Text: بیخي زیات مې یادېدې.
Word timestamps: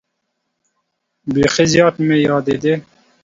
بیخي 1.33 1.65
زیات 1.73 1.95
مې 2.05 2.15
یادېدې. 2.27 2.73